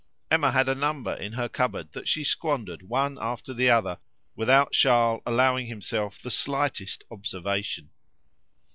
[0.31, 3.99] Emma had a number in her cupboard that she squandered one after the other,
[4.35, 7.91] without Charles allowing himself the slightest observation.